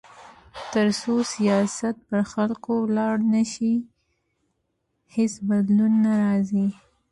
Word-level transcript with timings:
تر 0.73 0.87
څو 1.01 1.13
سیاست 1.33 1.95
پر 2.07 2.21
خلکو 2.33 2.71
ولاړ 2.83 3.15
نه 3.33 3.43
شي، 3.53 3.73
هیڅ 5.15 5.33
بدلون 5.49 5.93
نه 6.05 6.11
راځي. 6.23 6.67